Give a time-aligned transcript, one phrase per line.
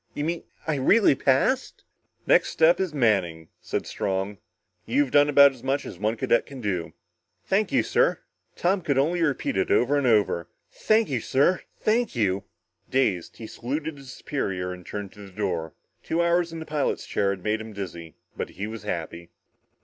[0.15, 1.83] You mean I really passed?"
[2.25, 4.39] "Next step is Manning," said Strong.
[4.87, 6.93] "You've done as much as one cadet can do."
[7.45, 8.17] "Thank you, sir"
[8.55, 12.45] Tom could only repeat it over and over "thank you, sir thank you."
[12.89, 15.73] Dazed, he saluted his superior and turned to the door.
[16.01, 18.15] Two hours in the pilot's chair had made him dizzy.
[18.35, 19.29] But he was happy.